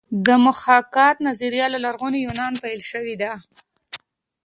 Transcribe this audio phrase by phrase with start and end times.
[0.25, 3.33] د محاکات نظریه له لرغوني یونانه پیل شوې ده